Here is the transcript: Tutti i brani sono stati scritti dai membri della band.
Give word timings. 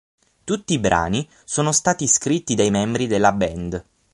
Tutti 0.43 0.73
i 0.73 0.79
brani 0.79 1.29
sono 1.45 1.71
stati 1.71 2.07
scritti 2.07 2.55
dai 2.55 2.71
membri 2.71 3.05
della 3.05 3.33
band. 3.33 3.83